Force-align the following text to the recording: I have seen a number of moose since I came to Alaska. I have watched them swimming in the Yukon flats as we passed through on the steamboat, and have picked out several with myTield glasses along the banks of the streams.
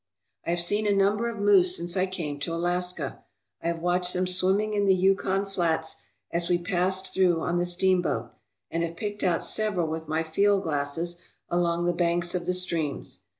I 0.47 0.49
have 0.49 0.59
seen 0.59 0.87
a 0.87 0.91
number 0.95 1.29
of 1.29 1.37
moose 1.37 1.77
since 1.77 1.95
I 1.95 2.07
came 2.07 2.39
to 2.39 2.55
Alaska. 2.55 3.23
I 3.61 3.67
have 3.67 3.83
watched 3.83 4.13
them 4.13 4.25
swimming 4.25 4.73
in 4.73 4.87
the 4.87 4.95
Yukon 4.95 5.45
flats 5.45 5.97
as 6.31 6.49
we 6.49 6.57
passed 6.57 7.13
through 7.13 7.41
on 7.41 7.59
the 7.59 7.67
steamboat, 7.67 8.31
and 8.71 8.81
have 8.81 8.97
picked 8.97 9.21
out 9.21 9.45
several 9.45 9.85
with 9.85 10.07
myTield 10.07 10.63
glasses 10.63 11.21
along 11.49 11.85
the 11.85 11.93
banks 11.93 12.33
of 12.33 12.47
the 12.47 12.53
streams. 12.55 13.19